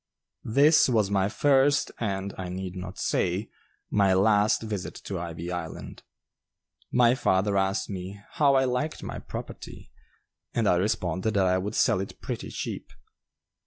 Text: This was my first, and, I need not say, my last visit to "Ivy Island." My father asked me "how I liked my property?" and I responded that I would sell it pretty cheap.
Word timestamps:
This 0.49 0.89
was 0.89 1.11
my 1.11 1.29
first, 1.29 1.91
and, 1.99 2.33
I 2.35 2.49
need 2.49 2.75
not 2.75 2.97
say, 2.97 3.51
my 3.91 4.15
last 4.15 4.63
visit 4.63 4.95
to 5.03 5.19
"Ivy 5.19 5.51
Island." 5.51 6.01
My 6.91 7.13
father 7.13 7.55
asked 7.55 7.87
me 7.87 8.19
"how 8.31 8.55
I 8.55 8.63
liked 8.65 9.03
my 9.03 9.19
property?" 9.19 9.91
and 10.55 10.67
I 10.67 10.77
responded 10.77 11.35
that 11.35 11.45
I 11.45 11.59
would 11.59 11.75
sell 11.75 11.99
it 12.01 12.19
pretty 12.19 12.49
cheap. 12.49 12.89